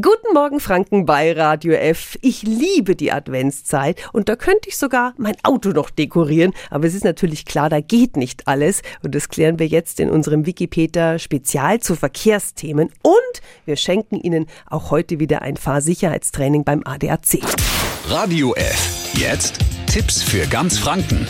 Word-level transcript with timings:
Guten 0.00 0.32
Morgen 0.34 0.60
Franken 0.60 1.04
bei 1.04 1.32
Radio 1.32 1.72
F. 1.72 2.16
Ich 2.22 2.42
liebe 2.42 2.94
die 2.94 3.10
Adventszeit 3.10 4.00
und 4.12 4.28
da 4.28 4.36
könnte 4.36 4.68
ich 4.68 4.76
sogar 4.76 5.14
mein 5.18 5.34
Auto 5.42 5.70
noch 5.70 5.90
dekorieren, 5.90 6.52
aber 6.70 6.86
es 6.86 6.94
ist 6.94 7.04
natürlich 7.04 7.44
klar, 7.44 7.68
da 7.68 7.80
geht 7.80 8.16
nicht 8.16 8.46
alles 8.46 8.82
und 9.02 9.16
das 9.16 9.28
klären 9.28 9.58
wir 9.58 9.66
jetzt 9.66 9.98
in 9.98 10.08
unserem 10.08 10.46
Wikipedia 10.46 11.18
Spezial 11.18 11.80
zu 11.80 11.96
Verkehrsthemen 11.96 12.90
und 13.02 13.42
wir 13.64 13.76
schenken 13.76 14.14
Ihnen 14.14 14.46
auch 14.66 14.92
heute 14.92 15.18
wieder 15.18 15.42
ein 15.42 15.56
Fahrsicherheitstraining 15.56 16.62
beim 16.62 16.82
ADAC. 16.84 17.40
Radio 18.08 18.54
F. 18.54 19.12
Jetzt 19.14 19.58
Tipps 19.86 20.22
für 20.22 20.46
ganz 20.46 20.78
Franken. 20.78 21.26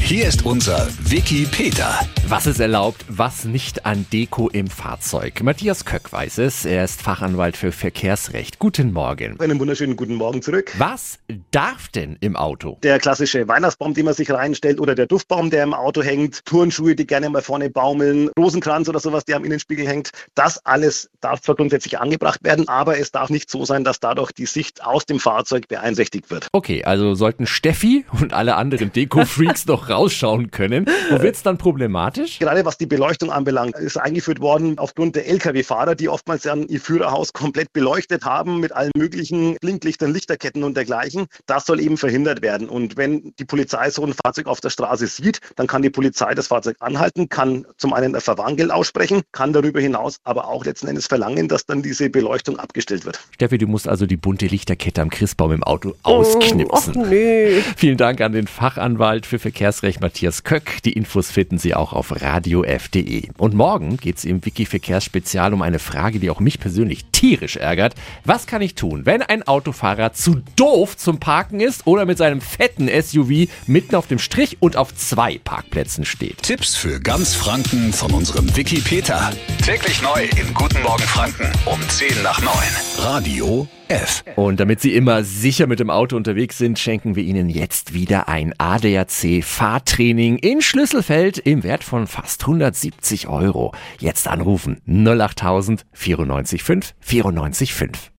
Hier 0.00 0.26
ist 0.26 0.44
unser 0.44 0.88
Wiki 1.04 1.46
Peter. 1.50 2.00
Was 2.32 2.46
ist 2.46 2.60
erlaubt, 2.60 3.04
was 3.08 3.44
nicht 3.44 3.84
an 3.84 4.06
Deko 4.10 4.48
im 4.48 4.68
Fahrzeug? 4.68 5.42
Matthias 5.42 5.84
Köck 5.84 6.10
weiß 6.14 6.38
es. 6.38 6.64
Er 6.64 6.82
ist 6.82 7.02
Fachanwalt 7.02 7.58
für 7.58 7.72
Verkehrsrecht. 7.72 8.58
Guten 8.58 8.90
Morgen. 8.90 9.38
Einen 9.38 9.60
wunderschönen 9.60 9.96
guten 9.96 10.14
Morgen 10.14 10.40
zurück. 10.40 10.72
Was 10.78 11.18
darf 11.50 11.88
denn 11.88 12.16
im 12.20 12.34
Auto? 12.34 12.78
Der 12.82 12.98
klassische 13.00 13.46
Weihnachtsbaum, 13.48 13.92
den 13.92 14.06
man 14.06 14.14
sich 14.14 14.30
reinstellt, 14.30 14.80
oder 14.80 14.94
der 14.94 15.04
Duftbaum, 15.04 15.50
der 15.50 15.62
im 15.62 15.74
Auto 15.74 16.02
hängt, 16.02 16.46
Turnschuhe, 16.46 16.96
die 16.96 17.06
gerne 17.06 17.28
mal 17.28 17.42
vorne 17.42 17.68
baumeln, 17.68 18.30
Rosenkranz 18.38 18.88
oder 18.88 18.98
sowas, 18.98 19.26
der 19.26 19.36
am 19.36 19.44
Innenspiegel 19.44 19.86
hängt. 19.86 20.12
Das 20.34 20.64
alles 20.64 21.10
darf 21.20 21.42
zwar 21.42 21.56
grundsätzlich 21.56 22.00
angebracht 22.00 22.42
werden, 22.44 22.66
aber 22.66 22.98
es 22.98 23.10
darf 23.10 23.28
nicht 23.28 23.50
so 23.50 23.66
sein, 23.66 23.84
dass 23.84 24.00
dadurch 24.00 24.32
die 24.32 24.46
Sicht 24.46 24.82
aus 24.86 25.04
dem 25.04 25.20
Fahrzeug 25.20 25.68
beeinträchtigt 25.68 26.30
wird. 26.30 26.48
Okay, 26.52 26.82
also 26.82 27.14
sollten 27.14 27.46
Steffi 27.46 28.06
und 28.18 28.32
alle 28.32 28.56
anderen 28.56 28.90
Deko-Freaks 28.90 29.66
noch 29.66 29.90
rausschauen 29.90 30.50
können. 30.50 30.86
Wo 31.10 31.20
wird's 31.20 31.42
dann 31.42 31.58
problematisch? 31.58 32.21
Gerade 32.38 32.64
was 32.64 32.78
die 32.78 32.86
Beleuchtung 32.86 33.30
anbelangt, 33.30 33.76
ist 33.76 33.96
eingeführt 33.96 34.40
worden 34.40 34.78
aufgrund 34.78 35.16
der 35.16 35.28
Lkw-Fahrer, 35.28 35.94
die 35.94 36.08
oftmals 36.08 36.42
dann 36.42 36.66
ihr 36.68 36.80
Führerhaus 36.80 37.32
komplett 37.32 37.72
beleuchtet 37.72 38.24
haben 38.24 38.60
mit 38.60 38.72
allen 38.72 38.90
möglichen 38.96 39.56
Blinklichtern, 39.60 40.12
Lichterketten 40.12 40.64
und 40.64 40.76
dergleichen. 40.76 41.26
Das 41.46 41.66
soll 41.66 41.80
eben 41.80 41.96
verhindert 41.96 42.42
werden. 42.42 42.68
Und 42.68 42.96
wenn 42.96 43.34
die 43.38 43.44
Polizei 43.44 43.90
so 43.90 44.04
ein 44.04 44.14
Fahrzeug 44.14 44.46
auf 44.46 44.60
der 44.60 44.70
Straße 44.70 45.06
sieht, 45.06 45.40
dann 45.56 45.66
kann 45.66 45.82
die 45.82 45.90
Polizei 45.90 46.34
das 46.34 46.48
Fahrzeug 46.48 46.76
anhalten, 46.80 47.28
kann 47.28 47.66
zum 47.76 47.92
einen 47.92 48.14
ein 48.14 48.20
Verwarngeld 48.20 48.70
aussprechen, 48.70 49.22
kann 49.32 49.52
darüber 49.52 49.80
hinaus 49.80 50.18
aber 50.24 50.48
auch 50.48 50.64
letzten 50.64 50.88
Endes 50.88 51.06
verlangen, 51.06 51.48
dass 51.48 51.66
dann 51.66 51.82
diese 51.82 52.10
Beleuchtung 52.10 52.58
abgestellt 52.58 53.04
wird. 53.04 53.20
Steffi, 53.34 53.58
du 53.58 53.66
musst 53.66 53.88
also 53.88 54.06
die 54.06 54.16
bunte 54.16 54.46
Lichterkette 54.46 55.02
am 55.02 55.10
Christbaum 55.10 55.52
im 55.52 55.62
Auto 55.62 55.94
ausknipsen. 56.02 56.96
Oh, 56.96 57.06
nö. 57.06 57.60
Vielen 57.76 57.96
Dank 57.96 58.20
an 58.20 58.32
den 58.32 58.46
Fachanwalt 58.46 59.26
für 59.26 59.38
Verkehrsrecht 59.38 60.00
Matthias 60.00 60.44
Köck. 60.44 60.82
Die 60.84 60.92
Infos 60.92 61.30
finden 61.30 61.58
Sie 61.58 61.74
auch 61.74 61.92
auf 61.92 62.01
radiof.de. 62.10 63.28
Und 63.38 63.54
morgen 63.54 63.96
geht 63.96 64.18
es 64.18 64.24
im 64.24 64.44
Wiki 64.44 64.66
Verkehrsspezial 64.66 65.54
um 65.54 65.62
eine 65.62 65.78
Frage, 65.78 66.18
die 66.18 66.30
auch 66.30 66.40
mich 66.40 66.58
persönlich 66.58 67.04
tierisch 67.12 67.56
ärgert. 67.56 67.94
Was 68.24 68.46
kann 68.46 68.62
ich 68.62 68.74
tun, 68.74 69.06
wenn 69.06 69.22
ein 69.22 69.42
Autofahrer 69.44 70.12
zu 70.12 70.42
doof 70.56 70.96
zum 70.96 71.20
Parken 71.20 71.60
ist 71.60 71.86
oder 71.86 72.06
mit 72.06 72.18
seinem 72.18 72.40
fetten 72.40 72.88
SUV 72.88 73.48
mitten 73.66 73.94
auf 73.94 74.06
dem 74.06 74.18
Strich 74.18 74.56
und 74.60 74.76
auf 74.76 74.94
zwei 74.94 75.38
Parkplätzen 75.38 76.04
steht? 76.04 76.42
Tipps 76.42 76.74
für 76.74 76.98
ganz 77.00 77.34
Franken 77.34 77.92
von 77.92 78.10
unserem 78.12 78.56
Wiki 78.56 78.80
Peter. 78.80 79.30
Täglich 79.64 80.02
neu 80.02 80.24
in 80.40 80.52
Guten 80.54 80.82
Morgen 80.82 81.04
Franken 81.04 81.46
um 81.66 81.80
10 81.88 82.22
nach 82.22 82.40
9. 82.40 82.52
Radio 82.98 83.68
F. 83.92 84.24
Und 84.36 84.58
damit 84.58 84.80
Sie 84.80 84.94
immer 84.94 85.22
sicher 85.22 85.66
mit 85.66 85.78
dem 85.78 85.90
Auto 85.90 86.16
unterwegs 86.16 86.56
sind, 86.56 86.78
schenken 86.78 87.14
wir 87.14 87.22
Ihnen 87.22 87.50
jetzt 87.50 87.92
wieder 87.92 88.28
ein 88.28 88.54
ADAC 88.56 89.42
Fahrtraining 89.42 90.38
in 90.38 90.62
Schlüsselfeld 90.62 91.38
im 91.38 91.62
Wert 91.62 91.84
von 91.92 92.06
fast 92.06 92.40
170 92.44 93.28
Euro. 93.28 93.72
Jetzt 93.98 94.26
anrufen 94.26 94.80
08000 94.86 95.84
94 95.92 96.62
5 96.62 96.94
94 97.00 97.74
5. 97.74 98.10